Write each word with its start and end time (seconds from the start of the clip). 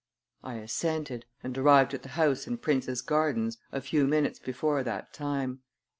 I 0.43 0.55
assented, 0.55 1.27
and 1.43 1.55
arrived 1.55 1.93
at 1.93 2.01
the 2.01 2.09
house 2.17 2.47
in 2.47 2.57
Prince's 2.57 3.03
Gardens 3.03 3.59
a 3.71 3.81
few 3.81 4.07
minutes 4.07 4.39
before 4.39 4.81
that 4.81 5.13
time. 5.13 5.61